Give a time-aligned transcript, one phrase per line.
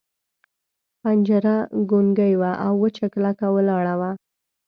[1.01, 1.55] پنجره
[1.89, 4.11] ګونګۍ وه او وچه کلکه ولاړه وه.